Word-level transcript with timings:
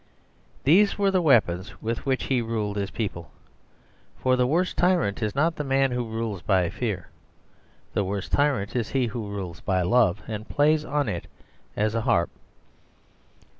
These 0.63 0.97
were 0.97 1.11
the 1.11 1.21
weapons 1.21 1.79
with 1.79 2.07
which 2.07 2.23
he 2.23 2.41
ruled 2.41 2.75
his 2.75 2.89
people. 2.89 3.29
For 4.17 4.35
the 4.35 4.47
worst 4.47 4.75
tyrant 4.75 5.21
is 5.21 5.35
not 5.35 5.55
the 5.57 5.63
man 5.63 5.91
who 5.91 6.09
rules 6.09 6.41
by 6.41 6.71
fear; 6.71 7.09
the 7.93 8.03
worst 8.03 8.31
tyrant 8.31 8.75
is 8.75 8.89
he 8.89 9.05
who 9.05 9.29
rules 9.29 9.59
by 9.61 9.83
love 9.83 10.23
and 10.27 10.49
plays 10.49 10.83
on 10.83 11.07
it 11.07 11.27
as 11.77 11.93
on 11.93 11.99
a 11.99 12.01
harp. 12.05 12.29